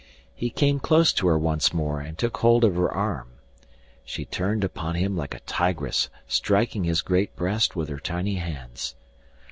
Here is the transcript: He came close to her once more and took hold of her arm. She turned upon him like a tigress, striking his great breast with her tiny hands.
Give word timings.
He 0.33 0.49
came 0.49 0.79
close 0.79 1.13
to 1.13 1.27
her 1.27 1.37
once 1.37 1.75
more 1.75 1.99
and 2.01 2.17
took 2.17 2.37
hold 2.37 2.63
of 2.63 2.73
her 2.73 2.89
arm. 2.91 3.27
She 4.03 4.25
turned 4.25 4.63
upon 4.63 4.95
him 4.95 5.15
like 5.15 5.35
a 5.35 5.41
tigress, 5.41 6.09
striking 6.27 6.85
his 6.85 7.03
great 7.03 7.35
breast 7.35 7.75
with 7.75 7.87
her 7.89 7.99
tiny 7.99 8.37
hands. 8.37 8.95